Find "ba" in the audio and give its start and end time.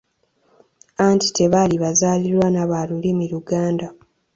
2.71-2.79